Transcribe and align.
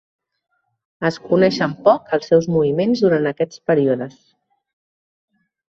Es 1.09 1.19
coneixen 1.25 1.75
poc 1.89 2.09
els 2.19 2.27
seus 2.33 2.49
moviments 2.57 3.05
durant 3.07 3.33
aquests 3.35 3.65
períodes. 3.69 4.21